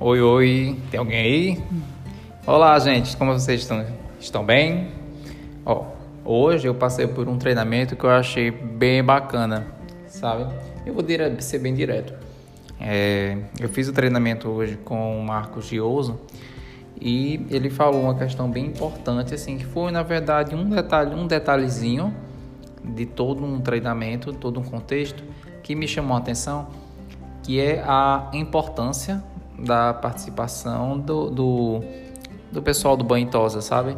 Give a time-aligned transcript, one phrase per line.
[0.00, 1.64] Oi, oi, tem alguém aí?
[2.46, 3.84] Olá, gente, como vocês estão?
[4.20, 4.92] Estão bem?
[5.66, 5.86] Ó,
[6.24, 9.66] hoje eu passei por um treinamento que eu achei bem bacana,
[10.06, 10.54] sabe?
[10.86, 11.04] Eu vou
[11.40, 12.14] ser bem direto.
[12.80, 16.20] É, eu fiz o treinamento hoje com o Marcos Gioso
[17.00, 21.26] e ele falou uma questão bem importante, assim, que foi na verdade um detalhe, um
[21.26, 22.14] detalhezinho
[22.84, 25.24] de todo um treinamento, todo um contexto
[25.60, 26.68] que me chamou a atenção,
[27.42, 29.20] que é a importância
[29.58, 31.80] da participação do, do,
[32.52, 33.96] do pessoal do banho tosa, sabe?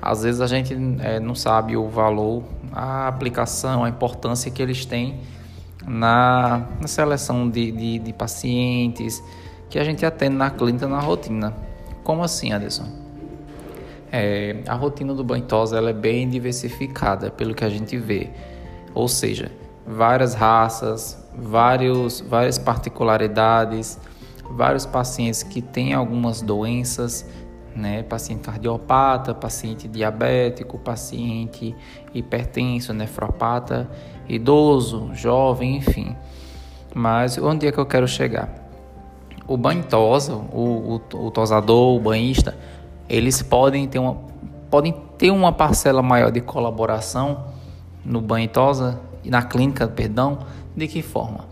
[0.00, 4.86] Às vezes a gente é, não sabe o valor, a aplicação, a importância que eles
[4.86, 5.20] têm
[5.86, 9.22] na, na seleção de, de, de pacientes
[9.68, 11.54] que a gente atende na clínica, na rotina.
[12.04, 12.86] Como assim, Anderson?
[14.10, 18.30] É, a rotina do banho tosa ela é bem diversificada pelo que a gente vê.
[18.94, 19.50] Ou seja,
[19.86, 23.98] várias raças, vários, várias particularidades,
[24.50, 27.28] vários pacientes que têm algumas doenças,
[27.74, 28.02] né?
[28.02, 31.74] Paciente cardiopata, paciente diabético, paciente
[32.12, 33.88] hipertenso, nefropata,
[34.28, 36.16] idoso, jovem, enfim.
[36.94, 38.52] Mas onde é que eu quero chegar?
[39.46, 42.56] O banho tosa, o, o, o tosador, o banhista,
[43.08, 44.28] eles podem ter uma
[44.70, 47.46] podem ter uma parcela maior de colaboração
[48.04, 50.38] no banho tosa na clínica, perdão,
[50.76, 51.46] de que forma?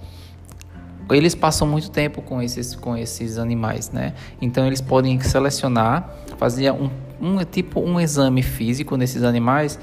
[1.11, 4.15] Eles passam muito tempo com esses, com esses animais, né?
[4.41, 6.91] Então eles podem selecionar, fazer um,
[7.21, 9.79] um tipo um exame físico nesses animais,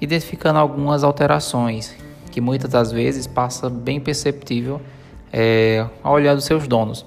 [0.00, 1.94] identificando algumas alterações
[2.30, 4.80] que muitas das vezes passa bem perceptível
[5.32, 7.04] é, ao olhar dos seus donos.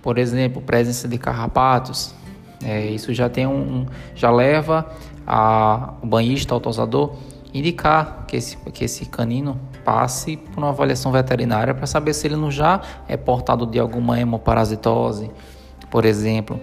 [0.00, 2.14] Por exemplo, presença de carrapatos.
[2.62, 4.86] É, isso já tem um, um já leva
[5.26, 7.14] a, banhista, o tosador,
[7.54, 12.34] indicar que esse, que esse canino passe por uma avaliação veterinária para saber se ele
[12.34, 15.30] não já é portado de alguma hemoparasitose,
[15.88, 16.60] por exemplo.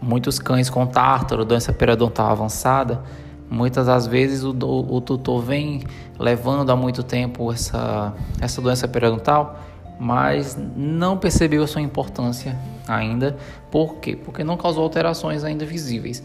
[0.00, 3.02] Muitos cães com tártaro, doença periodontal avançada,
[3.50, 5.82] muitas das vezes o, o, o, tutor vem
[6.18, 9.58] levando há muito tempo essa, essa doença periodontal,
[9.98, 12.58] mas não percebeu a sua importância
[12.88, 13.36] ainda.
[13.70, 14.16] Por quê?
[14.16, 16.22] Porque não causou alterações ainda visíveis.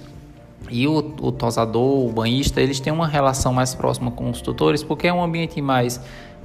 [0.69, 4.83] E o, o tosador, o banhista, eles têm uma relação mais próxima com os tutores
[4.83, 6.01] porque é um ambiente mais.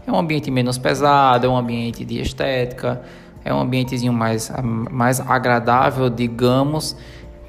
[0.07, 3.01] É um ambiente menos pesado, é um ambiente de estética,
[3.45, 4.53] é um ambientezinho mais,
[4.91, 6.97] mais agradável, digamos,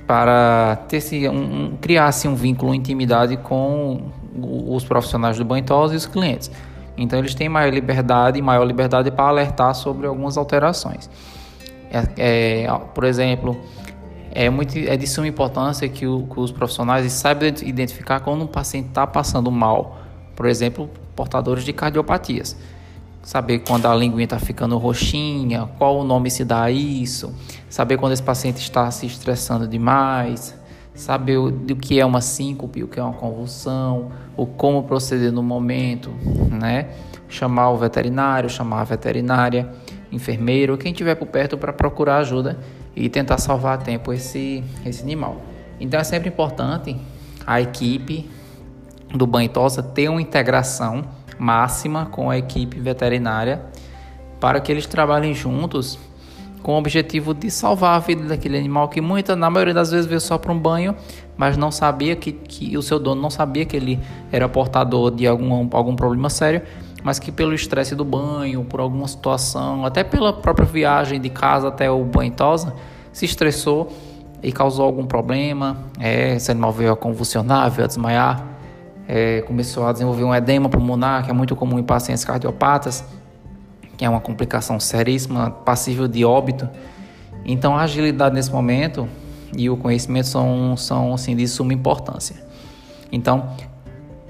[0.06, 4.03] para ter -se um, um, criar -se um vínculo, intimidade com
[4.42, 6.52] os profissionais do banho e os clientes.
[6.97, 11.09] Então eles têm maior liberdade, maior liberdade para alertar sobre algumas alterações.
[11.92, 13.57] É, é, por exemplo,
[14.35, 18.47] é, muito, é de suma importância que, o, que os profissionais saibam identificar quando um
[18.47, 19.97] paciente está passando mal.
[20.35, 22.57] Por exemplo, portadores de cardiopatias.
[23.24, 27.34] Saber quando a linguinha está ficando roxinha, qual o nome se dá a isso.
[27.69, 30.53] Saber quando esse paciente está se estressando demais.
[30.94, 35.31] Saber o, do que é uma síncope, o que é uma convulsão, o como proceder
[35.31, 36.09] no momento,
[36.51, 36.90] né?
[37.29, 39.69] Chamar o veterinário, chamar a veterinária,
[40.12, 42.59] enfermeiro, quem estiver por perto para procurar ajuda
[42.95, 45.41] e tentar salvar a tempo esse, esse animal.
[45.79, 46.95] Então é sempre importante
[47.45, 48.29] a equipe
[49.13, 51.03] do banho tosa ter uma integração
[51.38, 53.61] máxima com a equipe veterinária
[54.39, 56.00] para que eles trabalhem juntos
[56.61, 60.07] com o objetivo de salvar a vida daquele animal que muita, na maioria das vezes
[60.07, 60.95] veio só para um banho,
[61.38, 64.00] mas não sabia que, que o seu dono não sabia que ele
[64.31, 66.63] era portador de algum, algum problema sério
[67.05, 71.67] mas que pelo estresse do banho, por alguma situação, até pela própria viagem de casa
[71.67, 72.73] até o banho tosa,
[73.13, 73.93] se estressou
[74.41, 75.77] e causou algum problema.
[75.99, 78.44] É, esse animal veio a convulsionar, veio a desmaiar,
[79.07, 83.05] é, começou a desenvolver um edema pulmonar, que é muito comum em pacientes cardiopatas,
[83.95, 86.67] que é uma complicação seríssima, passível de óbito.
[87.45, 89.07] Então, a agilidade nesse momento
[89.55, 92.35] e o conhecimento são, são assim, de suma importância.
[93.11, 93.51] Então,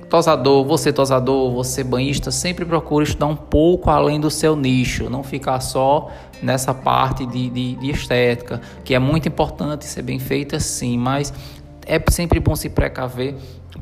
[0.10, 5.24] Tosador, você tosador, você banhista, sempre procure estudar um pouco além do seu nicho, não
[5.24, 6.12] ficar só
[6.44, 11.34] nessa parte de, de, de estética, que é muito importante ser bem feita sim, mas
[11.85, 13.35] é sempre bom se precaver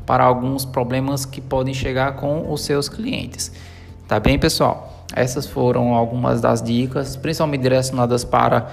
[0.06, 3.52] para alguns problemas que podem chegar com os seus clientes.
[4.08, 5.04] Tá bem, pessoal?
[5.14, 8.68] Essas foram algumas das dicas, principalmente direcionadas para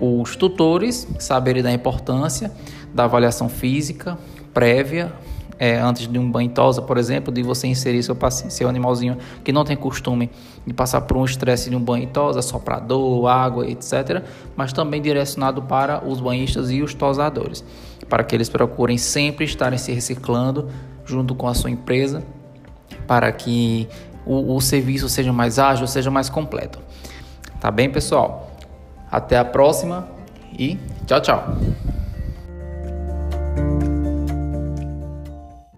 [0.00, 2.50] os tutores saberem da importância
[2.94, 4.18] da avaliação física
[4.52, 5.12] prévia
[5.58, 9.52] é, antes de um banho tosa, por exemplo, de você inserir seu, seu animalzinho que
[9.52, 10.30] não tem costume
[10.66, 14.22] de passar por um estresse de um banho tosa, soprador, água, etc.,
[14.54, 17.64] mas também direcionado para os banhistas e os tosadores,
[18.08, 20.68] para que eles procurem sempre estarem se reciclando
[21.04, 22.22] junto com a sua empresa,
[23.06, 23.88] para que
[24.26, 26.80] o, o serviço seja mais ágil, seja mais completo.
[27.60, 28.50] Tá bem, pessoal?
[29.10, 30.08] Até a próxima
[30.58, 31.56] e tchau, tchau.